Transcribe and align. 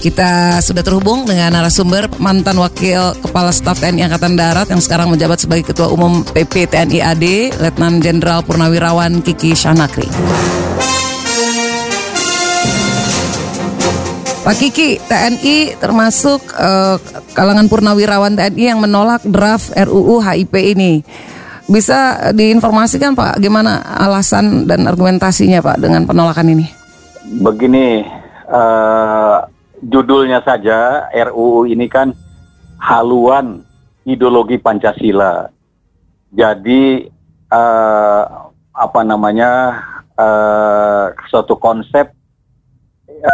Kita 0.00 0.64
sudah 0.64 0.80
terhubung 0.80 1.28
dengan 1.28 1.52
narasumber 1.52 2.08
mantan 2.16 2.56
Wakil 2.56 3.20
Kepala 3.20 3.52
Staf 3.52 3.84
TNI 3.84 4.08
Angkatan 4.08 4.32
Darat 4.32 4.72
yang 4.72 4.80
sekarang 4.80 5.12
menjabat 5.12 5.44
sebagai 5.44 5.68
Ketua 5.68 5.92
Umum 5.92 6.24
PP 6.24 6.72
TNI 6.72 7.04
AD, 7.04 7.24
Letnan 7.60 8.00
Jenderal 8.00 8.40
Purnawirawan 8.40 9.20
Kiki 9.20 9.52
Shanakri. 9.52 10.08
Pak 14.40 14.56
Kiki, 14.56 14.96
TNI 15.04 15.76
termasuk 15.76 16.48
uh, 16.56 16.96
kalangan 17.36 17.68
purnawirawan 17.68 18.40
TNI 18.40 18.72
yang 18.72 18.80
menolak 18.80 19.20
draft 19.28 19.68
RUU 19.76 20.24
HIP 20.24 20.56
ini. 20.56 21.04
Bisa 21.68 22.32
diinformasikan 22.32 23.12
Pak, 23.12 23.36
gimana 23.36 23.84
alasan 23.84 24.64
dan 24.64 24.88
argumentasinya 24.88 25.60
Pak 25.60 25.76
dengan 25.76 26.08
penolakan 26.08 26.56
ini? 26.56 26.64
Begini, 27.44 28.00
uh, 28.48 29.59
judulnya 29.84 30.44
saja 30.44 31.08
RUU 31.12 31.68
ini 31.68 31.88
kan 31.88 32.12
haluan 32.80 33.64
ideologi 34.04 34.56
Pancasila. 34.60 35.48
Jadi 36.30 37.10
uh, 37.50 38.22
apa 38.70 39.00
namanya 39.02 39.82
uh, 40.14 41.10
suatu 41.28 41.58
konsep 41.58 42.12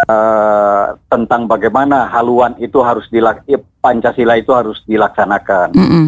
uh, 0.08 0.96
tentang 1.12 1.44
bagaimana 1.46 2.08
haluan 2.10 2.56
itu 2.58 2.80
harus 2.80 3.06
dilak 3.12 3.44
Pancasila 3.82 4.34
itu 4.38 4.50
harus 4.50 4.82
dilaksanakan. 4.88 5.76
Mm 5.76 5.88
-hmm. 5.88 6.06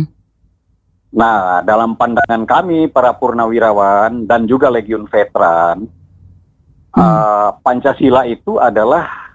Nah, 1.09 1.65
dalam 1.65 1.97
pandangan 1.97 2.45
kami 2.45 2.93
para 2.93 3.17
purnawirawan 3.17 4.29
dan 4.29 4.45
juga 4.45 4.69
legiun 4.69 5.09
veteran, 5.09 5.89
mm. 5.89 7.01
uh, 7.01 7.51
Pancasila 7.65 8.29
itu 8.29 8.61
adalah 8.61 9.28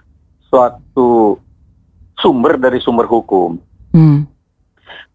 suatu 0.54 1.42
sumber 2.14 2.54
dari 2.62 2.78
sumber 2.78 3.10
hukum. 3.10 3.58
Hmm. 3.90 4.30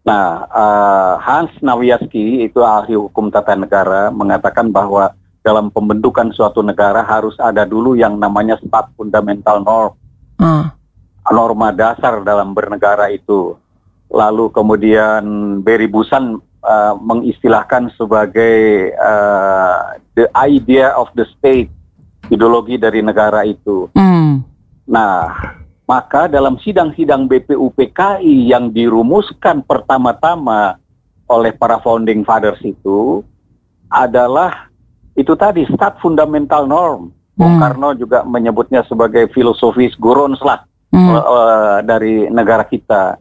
Nah, 0.04 0.44
uh, 0.52 1.14
Hans 1.16 1.56
Nawiaski 1.64 2.44
itu 2.44 2.60
ahli 2.60 2.92
hukum 2.92 3.32
tata 3.32 3.56
negara 3.56 4.12
mengatakan 4.12 4.68
bahwa 4.68 5.16
dalam 5.40 5.72
pembentukan 5.72 6.28
suatu 6.36 6.60
negara 6.60 7.00
harus 7.00 7.32
ada 7.40 7.64
dulu 7.64 7.96
yang 7.96 8.20
namanya 8.20 8.60
stat 8.60 8.92
fundamental 9.00 9.64
norm, 9.64 9.96
hmm. 10.36 10.64
norma 11.32 11.72
dasar 11.72 12.20
dalam 12.20 12.52
bernegara 12.52 13.08
itu. 13.08 13.56
Lalu 14.12 14.52
kemudian 14.52 15.24
Berry 15.64 15.88
Busan 15.88 16.36
uh, 16.60 16.94
mengistilahkan 17.00 17.96
sebagai 17.96 18.92
uh, 19.00 19.96
the 20.12 20.28
idea 20.36 20.92
of 21.00 21.08
the 21.16 21.24
state, 21.32 21.72
ideologi 22.28 22.76
dari 22.76 23.00
negara 23.00 23.48
itu. 23.48 23.88
Hmm. 23.96 24.49
Nah, 24.90 25.30
maka 25.86 26.26
dalam 26.26 26.58
sidang-sidang 26.58 27.30
BPUPKI 27.30 28.50
yang 28.50 28.74
dirumuskan 28.74 29.62
pertama-tama 29.62 30.82
oleh 31.30 31.54
para 31.54 31.78
founding 31.78 32.26
fathers 32.26 32.58
itu 32.66 33.22
adalah 33.86 34.66
itu 35.14 35.30
tadi 35.38 35.62
stat 35.70 36.02
fundamental 36.02 36.66
norm. 36.66 37.14
Bung 37.38 37.56
hmm. 37.56 37.62
Karno 37.62 37.90
juga 37.94 38.26
menyebutnya 38.26 38.82
sebagai 38.90 39.30
filosofis 39.30 39.94
gurons 39.94 40.42
lah 40.42 40.66
hmm. 40.90 41.08
uh, 41.10 41.78
dari 41.86 42.26
negara 42.26 42.66
kita 42.66 43.16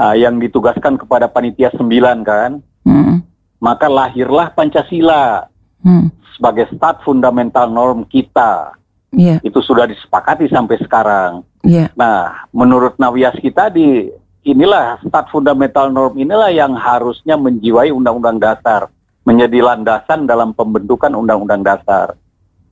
uh, 0.00 0.14
yang 0.16 0.40
ditugaskan 0.40 0.96
kepada 0.96 1.28
panitia 1.28 1.68
sembilan 1.76 2.18
kan. 2.24 2.50
Hmm. 2.88 3.20
Maka 3.60 3.88
lahirlah 3.88 4.52
Pancasila 4.52 5.44
hmm. 5.84 6.36
sebagai 6.36 6.68
stat 6.72 7.04
fundamental 7.04 7.68
norm 7.68 8.08
kita 8.08 8.76
Yeah. 9.14 9.38
Itu 9.46 9.62
sudah 9.62 9.86
disepakati 9.86 10.50
sampai 10.50 10.76
sekarang. 10.82 11.46
Yeah. 11.62 11.88
Nah, 11.94 12.50
menurut 12.50 12.98
Nawiaski 12.98 13.54
tadi, 13.54 14.10
inilah 14.44 15.00
stat 15.06 15.30
fundamental 15.32 15.88
norm 15.88 16.18
inilah 16.20 16.52
yang 16.52 16.76
harusnya 16.76 17.38
menjiwai 17.38 17.88
undang-undang 17.94 18.36
dasar, 18.42 18.92
menjadi 19.24 19.64
landasan 19.64 20.28
dalam 20.28 20.52
pembentukan 20.52 21.14
undang-undang 21.14 21.64
dasar. 21.64 22.18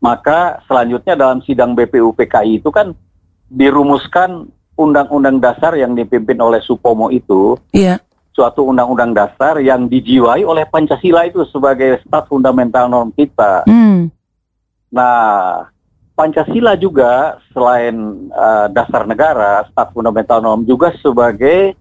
Maka 0.02 0.60
selanjutnya 0.66 1.14
dalam 1.14 1.40
sidang 1.46 1.78
BPUPKI 1.78 2.58
itu 2.58 2.68
kan 2.74 2.92
dirumuskan 3.46 4.50
undang-undang 4.74 5.38
dasar 5.38 5.78
yang 5.78 5.94
dipimpin 5.94 6.36
oleh 6.42 6.58
Supomo 6.60 7.08
itu. 7.08 7.54
Yeah. 7.70 8.02
Suatu 8.32 8.64
undang-undang 8.64 9.12
dasar 9.12 9.60
yang 9.60 9.86
dijiwai 9.86 10.42
oleh 10.42 10.64
Pancasila 10.64 11.28
itu 11.28 11.44
sebagai 11.52 12.00
stat 12.02 12.26
fundamental 12.26 12.88
norm 12.88 13.12
kita. 13.12 13.68
Mm. 13.68 14.08
Nah, 14.88 15.68
Pancasila 16.12 16.76
juga 16.76 17.40
selain 17.56 18.28
uh, 18.36 18.68
dasar 18.68 19.08
negara, 19.08 19.64
stat 19.72 19.96
fundamental 19.96 20.44
norm 20.44 20.68
juga 20.68 20.92
sebagai 21.00 21.72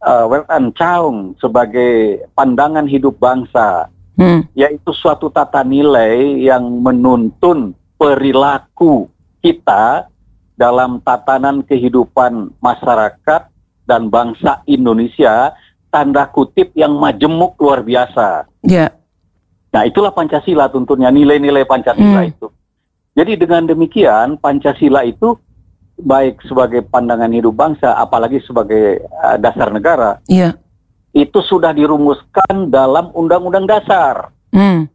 uh, 0.00 0.72
caung, 0.72 1.36
sebagai 1.36 2.24
pandangan 2.32 2.88
hidup 2.88 3.20
bangsa, 3.20 3.92
hmm. 4.16 4.48
yaitu 4.56 4.90
suatu 4.96 5.28
tata 5.28 5.60
nilai 5.60 6.40
yang 6.40 6.64
menuntun 6.80 7.76
perilaku 8.00 9.12
kita 9.44 10.08
dalam 10.56 11.04
tatanan 11.04 11.60
kehidupan 11.60 12.56
masyarakat 12.64 13.52
dan 13.84 14.08
bangsa 14.08 14.64
Indonesia 14.64 15.52
tanda 15.92 16.24
kutip 16.32 16.72
yang 16.72 16.96
majemuk 16.96 17.60
luar 17.60 17.84
biasa. 17.84 18.48
Yeah. 18.64 18.96
Nah 19.70 19.84
itulah 19.84 20.16
Pancasila 20.16 20.72
tentunya 20.72 21.12
nilai-nilai 21.12 21.68
Pancasila 21.68 22.24
hmm. 22.24 22.32
itu. 22.32 22.48
Jadi 23.16 23.32
dengan 23.40 23.64
demikian 23.64 24.36
Pancasila 24.36 25.00
itu 25.00 25.40
baik 25.96 26.44
sebagai 26.44 26.84
pandangan 26.84 27.32
hidup 27.32 27.56
bangsa, 27.56 27.96
apalagi 27.96 28.44
sebagai 28.44 29.00
uh, 29.24 29.40
dasar 29.40 29.72
negara, 29.72 30.20
yeah. 30.28 30.52
itu 31.16 31.40
sudah 31.40 31.72
dirumuskan 31.72 32.68
dalam 32.68 33.08
Undang-Undang 33.16 33.64
Dasar. 33.64 34.28
Mm. 34.52 34.92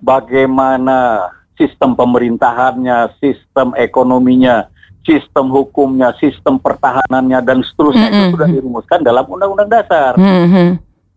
Bagaimana 0.00 1.28
sistem 1.60 1.92
pemerintahannya, 1.92 3.12
sistem 3.20 3.76
ekonominya, 3.76 4.72
sistem 5.04 5.52
hukumnya, 5.52 6.16
sistem 6.16 6.56
pertahanannya 6.56 7.38
dan 7.44 7.60
seterusnya 7.60 8.08
mm 8.08 8.12
-hmm. 8.12 8.24
itu 8.24 8.32
sudah 8.32 8.48
dirumuskan 8.48 9.00
dalam 9.04 9.28
Undang-Undang 9.28 9.68
Dasar. 9.68 10.16
Mm 10.16 10.46
-hmm. 10.48 10.68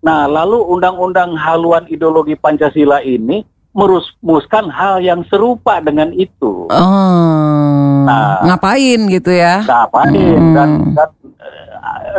Nah, 0.01 0.25
lalu 0.27 0.59
Undang-Undang 0.65 1.37
haluan 1.39 1.87
ideologi 1.87 2.35
Pancasila 2.35 2.99
ini 3.05 3.45
merumuskan 3.71 4.67
hal 4.67 4.99
yang 4.99 5.23
serupa 5.31 5.79
dengan 5.79 6.11
itu. 6.11 6.67
Oh, 6.67 8.03
nah, 8.03 8.43
ngapain 8.43 8.99
gitu 9.07 9.31
ya? 9.31 9.63
Ngapain 9.63 10.11
hmm. 10.11 10.53
dan, 10.55 10.69
dan 10.91 11.09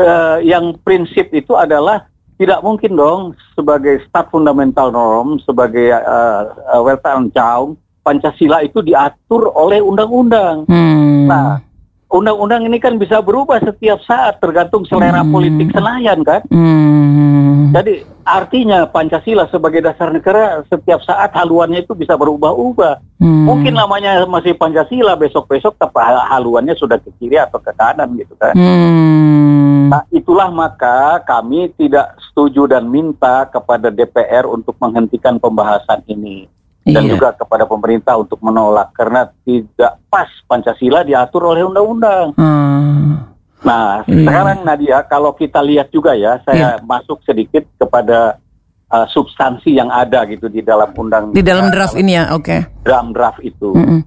uh, 0.00 0.36
yang 0.40 0.72
prinsip 0.80 1.28
itu 1.36 1.52
adalah 1.52 2.08
tidak 2.40 2.64
mungkin 2.64 2.96
dong 2.96 3.20
sebagai 3.54 4.02
stat 4.08 4.26
fundamental 4.32 4.90
norm 4.90 5.38
sebagai 5.44 5.94
uh, 5.94 6.50
uh, 6.74 6.80
welfare 6.82 7.20
caum 7.30 7.78
Pancasila 8.02 8.66
itu 8.66 8.82
diatur 8.82 9.54
oleh 9.54 9.78
undang-undang. 9.78 10.66
Hmm. 10.66 11.30
Nah, 11.30 11.62
undang-undang 12.10 12.66
ini 12.66 12.82
kan 12.82 12.98
bisa 12.98 13.22
berubah 13.22 13.62
setiap 13.62 14.02
saat 14.02 14.42
tergantung 14.42 14.82
selera 14.90 15.22
hmm. 15.22 15.30
politik 15.30 15.68
Senayan 15.70 16.26
kan. 16.26 16.42
Hmm. 16.50 17.41
Jadi 17.70 17.94
artinya 18.26 18.88
Pancasila 18.90 19.46
sebagai 19.46 19.78
dasar 19.78 20.10
negara 20.10 20.66
setiap 20.66 20.98
saat 21.06 21.30
haluannya 21.38 21.86
itu 21.86 21.94
bisa 21.94 22.18
berubah-ubah. 22.18 23.22
Hmm. 23.22 23.46
Mungkin 23.46 23.78
namanya 23.78 24.26
masih 24.26 24.58
Pancasila 24.58 25.14
besok-besok 25.14 25.78
tapi 25.78 26.02
haluannya 26.02 26.74
sudah 26.74 26.98
ke 26.98 27.14
kiri 27.22 27.38
atau 27.38 27.62
ke 27.62 27.70
kanan 27.76 28.18
gitu 28.18 28.34
kan. 28.34 28.56
Hmm. 28.58 29.92
Nah 29.92 30.02
itulah 30.08 30.48
maka 30.48 31.22
kami 31.22 31.70
tidak 31.78 32.18
setuju 32.30 32.66
dan 32.66 32.88
minta 32.88 33.46
kepada 33.46 33.92
DPR 33.92 34.48
untuk 34.48 34.74
menghentikan 34.80 35.36
pembahasan 35.36 36.00
ini 36.08 36.48
dan 36.82 37.06
iya. 37.06 37.10
juga 37.14 37.30
kepada 37.30 37.62
pemerintah 37.62 38.18
untuk 38.18 38.42
menolak 38.42 38.90
karena 38.90 39.30
tidak 39.46 40.02
pas 40.10 40.26
Pancasila 40.50 41.06
diatur 41.06 41.54
oleh 41.54 41.62
undang-undang. 41.62 42.34
Hmm. 42.34 43.30
Nah, 43.62 44.02
iya. 44.10 44.26
sekarang 44.26 44.58
Nadia 44.66 44.98
kalau 45.06 45.30
kita 45.34 45.62
lihat 45.62 45.88
juga 45.94 46.18
ya, 46.18 46.42
saya 46.42 46.78
iya. 46.78 46.82
masuk 46.82 47.22
sedikit 47.22 47.62
kepada 47.78 48.42
uh, 48.90 49.06
substansi 49.06 49.78
yang 49.78 49.88
ada 49.88 50.26
gitu 50.26 50.50
di 50.50 50.60
dalam 50.66 50.90
undang 50.98 51.30
di 51.30 51.42
dalam 51.42 51.70
draft 51.70 51.94
ini 51.94 52.18
ya, 52.18 52.34
oke. 52.34 52.42
Okay. 52.42 52.60
Dalam 52.82 53.14
draft 53.14 53.38
itu. 53.40 53.70
Mm 53.70 53.86
-hmm. 53.86 54.00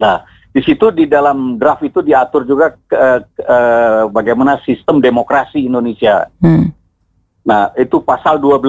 Nah, 0.00 0.16
di 0.50 0.60
situ 0.64 0.88
di 0.90 1.04
dalam 1.06 1.60
draft 1.60 1.84
itu 1.84 2.00
diatur 2.00 2.48
juga 2.48 2.72
ke, 2.72 2.98
uh, 3.44 4.08
bagaimana 4.08 4.58
sistem 4.64 4.98
demokrasi 4.98 5.68
Indonesia. 5.68 6.26
Mm. 6.40 6.72
Nah, 7.44 7.70
itu 7.76 8.00
pasal 8.00 8.40
12 8.40 8.64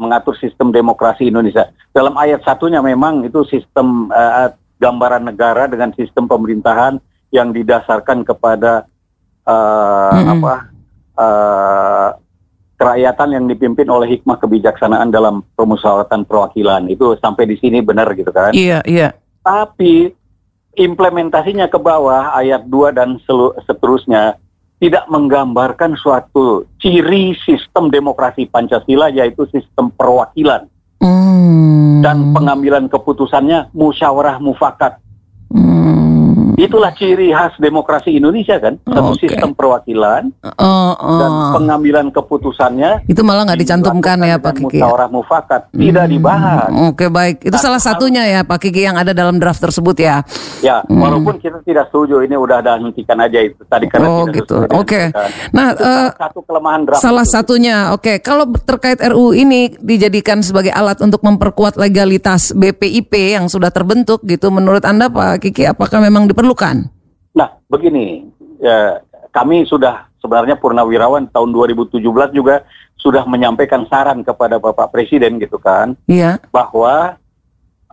mengatur 0.00 0.36
sistem 0.36 0.72
demokrasi 0.72 1.28
Indonesia. 1.28 1.68
Dalam 1.92 2.16
ayat 2.16 2.40
satunya 2.44 2.80
memang 2.80 3.24
itu 3.24 3.44
sistem 3.48 4.08
uh, 4.12 4.52
gambaran 4.80 5.28
negara 5.28 5.68
dengan 5.68 5.92
sistem 5.92 6.24
pemerintahan 6.24 6.96
yang 7.34 7.52
didasarkan 7.52 8.24
kepada 8.24 8.88
uh, 9.50 10.14
mm 10.14 10.22
-hmm. 10.22 10.32
apa 10.38 10.54
uh, 11.18 12.08
kerakyatan 12.80 13.36
yang 13.36 13.44
dipimpin 13.44 13.90
oleh 13.92 14.16
hikmah 14.16 14.40
kebijaksanaan 14.40 15.12
dalam 15.12 15.44
permusyawaratan 15.52 16.24
perwakilan 16.24 16.88
itu 16.88 17.12
sampai 17.20 17.44
di 17.44 17.60
sini 17.60 17.84
benar 17.84 18.08
gitu 18.16 18.32
kan? 18.32 18.56
Iya 18.56 18.80
iya. 18.88 19.12
Tapi 19.44 20.08
implementasinya 20.80 21.68
ke 21.68 21.76
bawah 21.76 22.32
ayat 22.32 22.64
2 22.64 22.96
dan 22.96 23.20
seterusnya 23.68 24.40
tidak 24.80 25.04
menggambarkan 25.12 25.92
suatu 26.00 26.64
ciri 26.80 27.36
sistem 27.44 27.92
demokrasi 27.92 28.48
Pancasila 28.48 29.12
yaitu 29.12 29.44
sistem 29.52 29.92
perwakilan 29.92 30.64
hmm. 31.04 32.00
dan 32.00 32.32
pengambilan 32.32 32.88
keputusannya 32.88 33.68
musyawarah 33.76 34.40
mufakat. 34.40 34.96
Itulah 36.60 36.92
ciri 36.92 37.32
khas 37.32 37.56
demokrasi 37.56 38.20
Indonesia 38.20 38.60
kan, 38.60 38.76
satu 38.84 39.16
okay. 39.16 39.32
sistem 39.32 39.56
perwakilan 39.56 40.28
uh, 40.44 40.92
uh. 40.92 41.16
dan 41.16 41.30
pengambilan 41.56 42.06
keputusannya. 42.12 43.08
Itu 43.08 43.24
malah 43.24 43.48
nggak 43.48 43.60
dicantumkan 43.64 44.20
ya 44.20 44.36
Pak 44.36 44.60
Kiki. 44.60 44.76
Musyawarah 44.76 45.08
mufakat 45.08 45.72
hmm. 45.72 45.80
tidak 45.80 46.06
dibahas. 46.12 46.68
Oke 46.68 46.84
okay, 46.92 47.08
baik, 47.08 47.36
itu 47.48 47.56
nah, 47.56 47.64
salah 47.64 47.80
satunya 47.80 48.28
ya 48.28 48.40
Pak 48.44 48.60
Kiki 48.60 48.84
yang 48.84 49.00
ada 49.00 49.16
dalam 49.16 49.40
draft 49.40 49.64
tersebut 49.64 49.96
ya. 49.96 50.20
Ya, 50.60 50.84
hmm. 50.84 51.00
walaupun 51.00 51.40
kita 51.40 51.64
tidak 51.64 51.88
setuju 51.88 52.20
ini 52.20 52.36
udah 52.36 52.60
ada 52.60 52.76
hentikan 52.76 53.16
aja 53.24 53.40
itu 53.40 53.64
tadi 53.64 53.88
karena 53.88 54.08
oh, 54.12 54.28
gitu. 54.28 54.60
Oke. 54.76 55.08
Okay. 55.08 55.48
Nah, 55.56 55.72
uh, 55.72 56.12
satu 56.12 56.44
kelemahan 56.44 56.84
draft. 56.84 57.00
Salah 57.00 57.24
itu. 57.24 57.32
satunya, 57.32 57.96
oke, 57.96 58.04
okay. 58.04 58.16
kalau 58.20 58.44
terkait 58.52 59.00
RU 59.00 59.32
ini 59.32 59.72
dijadikan 59.80 60.44
sebagai 60.44 60.76
alat 60.76 61.00
untuk 61.00 61.24
memperkuat 61.24 61.80
legalitas 61.80 62.52
BPIP 62.52 63.40
yang 63.40 63.48
sudah 63.48 63.72
terbentuk 63.72 64.20
gitu, 64.28 64.52
menurut 64.52 64.84
anda 64.84 65.08
Pak 65.08 65.40
Kiki, 65.40 65.64
apakah 65.64 66.04
memang 66.04 66.28
diperlukan? 66.28 66.49
Diperlukan? 66.50 66.90
Nah, 67.30 67.48
begini, 67.70 68.26
ya, 68.58 68.98
kami 69.30 69.62
sudah 69.70 70.10
sebenarnya 70.18 70.58
Purnawirawan 70.58 71.30
tahun 71.30 71.54
2017 71.54 72.02
juga 72.34 72.66
sudah 72.98 73.22
menyampaikan 73.24 73.86
saran 73.86 74.26
kepada 74.26 74.58
Bapak 74.58 74.90
Presiden 74.90 75.38
gitu 75.38 75.56
kan, 75.56 75.94
iya. 76.10 76.36
bahwa 76.50 77.16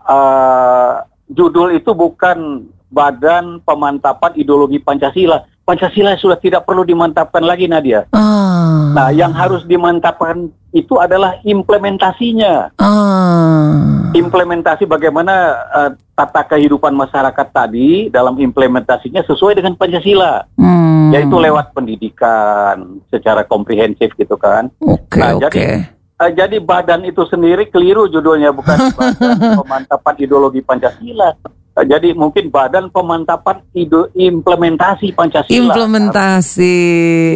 uh, 0.04 1.06
judul 1.30 1.78
itu 1.78 1.94
bukan 1.94 2.68
Badan 2.90 3.62
Pemantapan 3.62 4.34
Ideologi 4.36 4.82
Pancasila. 4.82 5.46
Pancasila 5.68 6.16
sudah 6.16 6.40
tidak 6.40 6.64
perlu 6.64 6.88
dimantapkan 6.88 7.44
lagi 7.44 7.68
Nadia. 7.68 8.08
Ah. 8.16 8.96
Nah, 8.96 9.12
yang 9.12 9.36
harus 9.36 9.68
dimantapkan 9.68 10.48
itu 10.72 10.96
adalah 10.96 11.36
implementasinya. 11.44 12.72
Ah. 12.80 14.08
Implementasi 14.16 14.88
bagaimana 14.88 15.36
uh, 15.76 15.92
tata 16.18 16.42
kehidupan 16.50 16.98
masyarakat 16.98 17.48
tadi 17.54 18.10
dalam 18.10 18.42
implementasinya 18.42 19.22
sesuai 19.22 19.62
dengan 19.62 19.78
Pancasila. 19.78 20.50
Hmm. 20.58 21.14
Yaitu 21.14 21.38
lewat 21.38 21.78
pendidikan 21.78 22.98
secara 23.14 23.46
komprehensif 23.46 24.18
gitu 24.18 24.34
kan. 24.34 24.74
Oke, 24.82 25.14
okay, 25.14 25.22
nah, 25.22 25.32
oke. 25.38 25.50
Okay. 25.54 25.74
Uh, 26.18 26.34
jadi 26.34 26.58
badan 26.58 27.06
itu 27.06 27.22
sendiri 27.30 27.70
keliru 27.70 28.10
judulnya 28.10 28.50
bukan 28.50 28.90
pemantapan 29.62 30.16
ideologi 30.18 30.66
Pancasila. 30.66 31.38
Eh, 31.78 31.86
jadi 31.86 32.18
mungkin 32.18 32.50
badan 32.50 32.90
pemantapan 32.90 33.62
ide 33.78 34.10
implementasi 34.18 35.14
Pancasila. 35.14 35.78
Implementasi. 35.78 36.78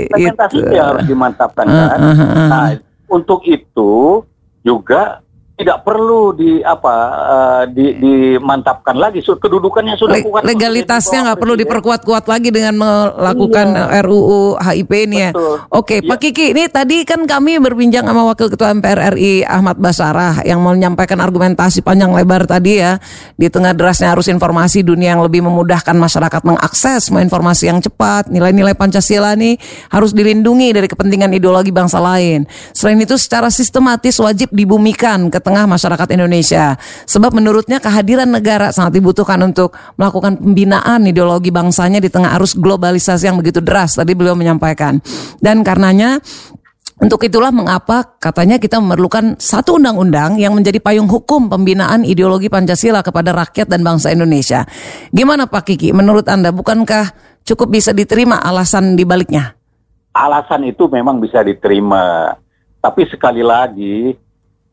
Implementasi 0.09 0.57
itu. 0.57 0.81
harus 0.81 1.05
dimantapkan 1.05 1.65
uh, 1.69 1.77
kan. 1.77 1.99
Uh, 2.01 2.09
uh, 2.09 2.21
uh. 2.25 2.47
Nah, 2.49 2.67
untuk 3.05 3.45
itu 3.45 4.25
juga 4.65 5.21
tidak 5.61 5.85
perlu 5.85 6.33
di 6.33 6.57
apa 6.65 6.95
uh, 7.13 7.63
di 7.69 7.93
dimantapkan 8.01 8.97
lagi. 8.97 9.21
Kedudukannya 9.21 9.93
sudah 9.93 10.17
Le 10.17 10.25
kuat. 10.25 10.41
legalitasnya 10.41 11.29
nggak 11.29 11.39
perlu 11.39 11.53
diperkuat-kuat 11.61 12.25
lagi 12.25 12.49
dengan 12.49 12.81
melakukan 12.81 13.77
iya. 13.77 14.01
RUU 14.01 14.57
HIP 14.57 14.91
ini 15.05 15.29
ya. 15.29 15.31
Oke 15.69 16.01
ya. 16.01 16.09
Pak 16.09 16.17
Kiki 16.17 16.57
ini 16.57 16.65
tadi 16.65 17.05
kan 17.05 17.29
kami 17.29 17.61
berbincang 17.61 18.01
sama 18.01 18.25
Wakil 18.33 18.49
Ketua 18.49 18.73
MPR 18.73 19.13
RI 19.13 19.45
Ahmad 19.45 19.77
Basarah 19.77 20.41
yang 20.41 20.65
menyampaikan 20.65 21.21
argumentasi 21.21 21.85
panjang 21.85 22.09
lebar 22.09 22.49
tadi 22.49 22.81
ya. 22.81 22.97
Di 23.37 23.53
tengah 23.53 23.77
derasnya 23.77 24.09
harus 24.09 24.25
informasi 24.25 24.81
dunia 24.81 25.13
yang 25.13 25.21
lebih 25.21 25.45
memudahkan 25.45 25.93
masyarakat 25.93 26.41
mengakses 26.41 27.13
informasi 27.13 27.69
yang 27.69 27.77
cepat. 27.77 28.33
Nilai-nilai 28.33 28.73
Pancasila 28.73 29.37
nih 29.37 29.61
harus 29.93 30.09
dilindungi 30.17 30.73
dari 30.73 30.87
kepentingan 30.89 31.37
ideologi 31.37 31.69
bangsa 31.69 32.01
lain. 32.01 32.49
Selain 32.73 32.97
itu 32.97 33.13
secara 33.19 33.53
sistematis 33.53 34.17
wajib 34.17 34.49
dibumikan 34.49 35.29
ke 35.29 35.37
tengah 35.51 35.67
masyarakat 35.67 36.07
Indonesia. 36.15 36.79
Sebab 37.03 37.35
menurutnya 37.35 37.83
kehadiran 37.83 38.31
negara 38.31 38.71
sangat 38.71 39.03
dibutuhkan 39.03 39.35
untuk 39.43 39.75
melakukan 39.99 40.39
pembinaan 40.39 41.03
ideologi 41.03 41.51
bangsanya 41.51 41.99
di 41.99 42.07
tengah 42.07 42.39
arus 42.39 42.55
globalisasi 42.55 43.27
yang 43.27 43.35
begitu 43.35 43.59
deras. 43.59 43.99
Tadi 43.99 44.15
beliau 44.15 44.31
menyampaikan. 44.39 45.03
Dan 45.43 45.67
karenanya 45.67 46.23
untuk 47.03 47.19
itulah 47.27 47.51
mengapa 47.51 48.15
katanya 48.21 48.55
kita 48.61 48.79
memerlukan 48.79 49.35
satu 49.35 49.75
undang-undang 49.75 50.39
yang 50.39 50.55
menjadi 50.55 50.79
payung 50.79 51.11
hukum 51.11 51.51
pembinaan 51.51 52.07
ideologi 52.07 52.47
Pancasila 52.47 53.03
kepada 53.03 53.35
rakyat 53.35 53.67
dan 53.67 53.83
bangsa 53.83 54.15
Indonesia. 54.15 54.63
Gimana 55.11 55.51
Pak 55.51 55.67
Kiki, 55.67 55.91
menurut 55.91 56.29
Anda 56.31 56.55
bukankah 56.55 57.11
cukup 57.43 57.75
bisa 57.75 57.91
diterima 57.91 58.39
alasan 58.39 58.95
dibaliknya? 58.95 59.57
Alasan 60.15 60.63
itu 60.69 60.87
memang 60.87 61.19
bisa 61.19 61.41
diterima. 61.41 62.37
Tapi 62.77 63.09
sekali 63.09 63.41
lagi 63.41 64.13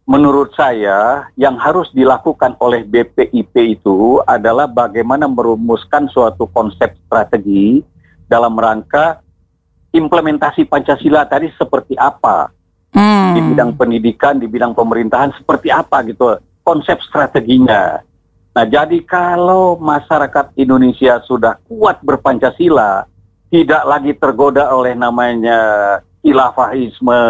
menurut 0.08 0.56
saya 0.56 1.28
yang 1.36 1.60
harus 1.60 1.92
dilakukan 1.92 2.56
oleh 2.64 2.80
BPIP 2.80 3.76
itu 3.76 4.24
adalah 4.24 4.64
bagaimana 4.64 5.28
merumuskan 5.28 6.08
suatu 6.08 6.48
konsep 6.48 6.96
strategi 7.04 7.84
dalam 8.24 8.56
rangka 8.56 9.20
implementasi 9.92 10.64
Pancasila 10.64 11.28
tadi 11.28 11.52
seperti 11.52 11.92
apa 12.00 12.48
hmm. 12.96 13.36
di 13.36 13.40
bidang 13.52 13.76
pendidikan, 13.76 14.40
di 14.40 14.48
bidang 14.48 14.72
pemerintahan 14.72 15.36
seperti 15.36 15.68
apa 15.68 16.00
gitu 16.08 16.40
konsep 16.64 16.96
strateginya. 17.04 18.00
Nah 18.56 18.64
jadi 18.64 19.04
kalau 19.04 19.76
masyarakat 19.76 20.56
Indonesia 20.56 21.20
sudah 21.28 21.60
kuat 21.68 22.00
berpancasila, 22.00 23.04
tidak 23.52 23.82
lagi 23.84 24.16
tergoda 24.16 24.72
oleh 24.72 24.96
namanya 24.96 25.60
khilafahisme, 26.24 27.20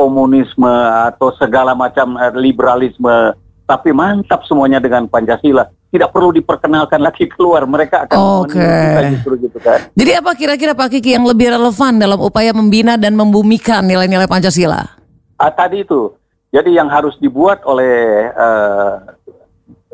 komunisme 0.00 0.72
atau 1.12 1.28
segala 1.36 1.76
macam 1.76 2.16
eh, 2.16 2.32
liberalisme, 2.40 3.36
tapi 3.68 3.92
mantap 3.92 4.48
semuanya 4.48 4.80
dengan 4.80 5.04
Pancasila. 5.04 5.68
Tidak 5.90 6.08
perlu 6.08 6.30
diperkenalkan 6.32 7.02
lagi 7.02 7.26
keluar, 7.28 7.66
mereka 7.66 8.06
akan 8.06 8.46
okay. 8.46 9.10
justru 9.18 9.42
gitu 9.42 9.58
kan. 9.58 9.90
Jadi 9.92 10.10
apa 10.14 10.30
kira-kira 10.38 10.72
Pak 10.72 10.88
Kiki 10.96 11.18
yang 11.18 11.26
lebih 11.26 11.50
relevan 11.50 11.98
dalam 11.98 12.16
upaya 12.22 12.54
membina 12.54 12.94
dan 12.94 13.18
membumikan 13.18 13.82
nilai-nilai 13.82 14.30
Pancasila? 14.30 14.86
Ah, 15.34 15.50
tadi 15.50 15.82
itu, 15.82 16.14
jadi 16.54 16.78
yang 16.78 16.86
harus 16.86 17.18
dibuat 17.18 17.66
oleh 17.66 18.30
uh, 18.30 19.02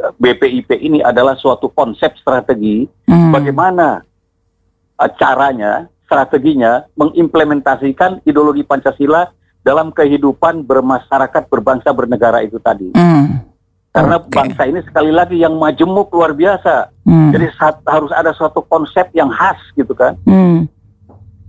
eh, 0.05 0.13
BPIP 0.21 0.77
ini 0.85 1.01
adalah 1.01 1.33
suatu 1.41 1.73
konsep 1.73 2.13
strategi 2.21 2.85
hmm. 3.09 3.33
bagaimana 3.33 4.05
uh, 5.01 5.11
caranya, 5.17 5.89
strateginya 6.05 6.85
mengimplementasikan 6.93 8.21
ideologi 8.29 8.69
Pancasila 8.69 9.33
dalam 9.67 9.91
kehidupan 9.91 10.63
bermasyarakat, 10.63 11.51
berbangsa, 11.51 11.91
bernegara 11.91 12.47
itu 12.47 12.63
tadi. 12.63 12.95
Mm. 12.95 13.43
Karena 13.91 14.23
okay. 14.23 14.31
bangsa 14.31 14.63
ini 14.71 14.81
sekali 14.87 15.11
lagi 15.11 15.43
yang 15.43 15.59
majemuk 15.59 16.15
luar 16.15 16.31
biasa. 16.31 16.95
Mm. 17.03 17.35
Jadi 17.35 17.47
saat, 17.59 17.83
harus 17.83 18.15
ada 18.15 18.31
suatu 18.31 18.63
konsep 18.63 19.11
yang 19.11 19.27
khas 19.35 19.59
gitu 19.75 19.91
kan. 19.91 20.15
Mm. 20.23 20.71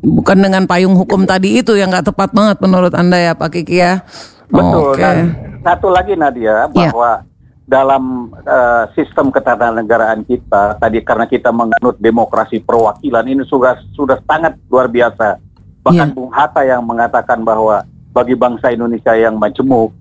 Bukan 0.02 0.38
dengan 0.42 0.66
payung 0.66 0.98
hukum 0.98 1.30
tadi 1.30 1.62
itu 1.62 1.78
yang 1.78 1.94
nggak 1.94 2.10
tepat 2.10 2.34
banget 2.34 2.58
menurut 2.58 2.94
anda 2.98 3.22
ya 3.22 3.38
Pak 3.38 3.54
Kiki 3.54 3.78
ya. 3.78 4.02
Betul. 4.50 4.98
Okay. 4.98 5.04
Dan 5.04 5.18
satu 5.62 5.88
lagi 5.94 6.14
Nadia 6.18 6.42
ya. 6.42 6.58
bahwa 6.72 7.22
yeah. 7.22 7.68
dalam 7.68 8.32
uh, 8.48 8.88
sistem 8.96 9.30
ketatanegaraan 9.30 10.24
kita 10.24 10.80
tadi 10.80 11.04
karena 11.04 11.26
kita 11.28 11.52
menganut 11.52 12.00
demokrasi 12.00 12.64
perwakilan 12.64 13.26
ini 13.28 13.44
sudah 13.46 13.78
sudah 13.94 14.18
sangat 14.26 14.56
luar 14.72 14.88
biasa. 14.88 15.38
Bahkan 15.84 16.08
yeah. 16.10 16.16
Bung 16.16 16.32
Hatta 16.32 16.64
yang 16.64 16.86
mengatakan 16.88 17.44
bahwa 17.44 17.84
bagi 18.18 18.34
bangsa 18.34 18.74
Indonesia 18.74 19.14
yang 19.14 19.38
majemuk, 19.38 19.94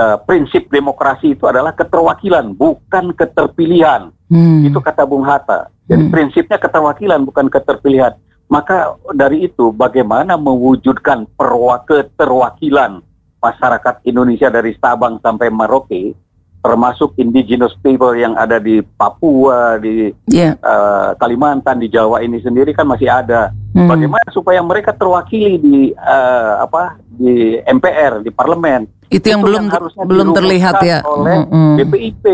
uh, 0.00 0.16
prinsip 0.24 0.72
demokrasi 0.72 1.36
itu 1.36 1.44
adalah 1.44 1.76
keterwakilan, 1.76 2.56
bukan 2.56 3.12
keterpilihan. 3.12 4.08
Hmm. 4.32 4.64
Itu 4.64 4.80
kata 4.80 5.04
Bung 5.04 5.28
Hatta. 5.28 5.68
Jadi 5.84 6.08
hmm. 6.08 6.12
prinsipnya 6.12 6.56
keterwakilan, 6.56 7.20
bukan 7.28 7.52
keterpilihan. 7.52 8.16
Maka 8.48 8.96
dari 9.12 9.44
itu, 9.44 9.68
bagaimana 9.76 10.40
mewujudkan 10.40 11.28
perwa 11.36 11.84
keterwakilan 11.84 13.04
masyarakat 13.44 13.94
Indonesia 14.08 14.48
dari 14.48 14.72
Sabang 14.80 15.20
sampai 15.20 15.52
Merauke, 15.52 16.16
termasuk 16.64 17.14
indigenous 17.20 17.76
people 17.84 18.16
yang 18.16 18.34
ada 18.34 18.56
di 18.56 18.80
Papua, 18.82 19.76
di 19.78 20.10
yeah. 20.32 20.56
Iya. 20.56 20.64
uh, 20.64 21.10
Kalimantan, 21.20 21.78
di 21.78 21.92
Jawa 21.92 22.24
ini 22.24 22.40
sendiri 22.40 22.72
kan 22.72 22.88
masih 22.88 23.08
ada. 23.08 23.52
Hmm. 23.76 23.86
Bagaimana 23.86 24.28
supaya 24.32 24.58
mereka 24.64 24.96
terwakili 24.96 25.60
di 25.60 25.78
uh, 25.94 26.64
apa 26.64 26.98
di 27.18 27.58
MPR, 27.66 28.22
di 28.22 28.30
parlemen. 28.30 28.86
Itu, 29.08 29.32
yang 29.32 29.40
belum 29.40 29.72
yang 29.72 30.04
belum 30.04 30.28
terlihat 30.36 30.76
ya 30.84 31.00
oleh 31.02 31.48
hmm. 31.48 31.74
BPIP. 31.80 32.24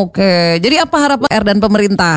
Oke, 0.00 0.56
jadi 0.58 0.88
apa 0.88 0.96
harapan 0.96 1.28
R 1.28 1.44
dan 1.44 1.58
pemerintah? 1.60 2.16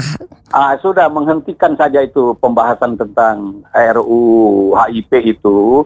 Ah, 0.56 0.74
sudah 0.80 1.12
menghentikan 1.12 1.76
saja 1.76 2.00
itu 2.00 2.32
pembahasan 2.40 2.96
tentang 2.96 3.62
RUU 3.76 4.72
HIP 4.78 5.36
itu. 5.36 5.84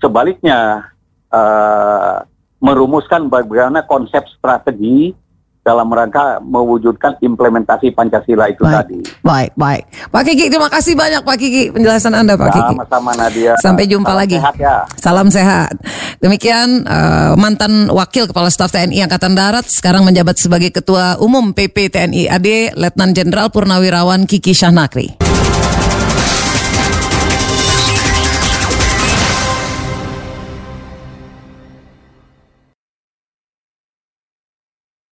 Sebaliknya 0.00 0.92
uh, 1.28 2.24
merumuskan 2.60 3.28
bagaimana 3.28 3.84
konsep 3.84 4.24
strategi 4.32 5.12
dalam 5.66 5.90
rangka 5.90 6.38
mewujudkan 6.38 7.18
implementasi 7.18 7.90
Pancasila 7.90 8.46
itu 8.46 8.62
baik, 8.62 8.76
tadi. 8.78 8.98
Baik, 9.26 9.50
baik. 9.58 9.82
Pak 10.14 10.22
Kiki, 10.22 10.46
terima 10.46 10.70
kasih 10.70 10.94
banyak 10.94 11.26
Pak 11.26 11.36
Kiki 11.42 11.62
penjelasan 11.74 12.14
Anda 12.14 12.38
Pak 12.38 12.54
Kiki. 12.54 12.74
Sama-sama 12.78 13.10
Nadia. 13.18 13.52
Sampai 13.58 13.90
jumpa 13.90 14.14
Salam 14.14 14.22
lagi. 14.22 14.38
Sehat 14.38 14.56
ya. 14.62 14.76
Salam 15.02 15.26
sehat. 15.26 15.74
Demikian 16.22 16.86
uh, 16.86 17.34
mantan 17.34 17.90
Wakil 17.90 18.30
Kepala 18.30 18.46
Staf 18.46 18.70
TNI 18.70 19.10
Angkatan 19.10 19.34
Darat 19.34 19.66
sekarang 19.66 20.06
menjabat 20.06 20.38
sebagai 20.38 20.70
Ketua 20.70 21.18
Umum 21.18 21.50
PP 21.50 21.90
TNI 21.90 22.30
AD 22.30 22.78
Letnan 22.78 23.10
Jenderal 23.10 23.50
Purnawirawan 23.50 24.30
Kiki 24.30 24.54
Syahnakri. 24.54 25.25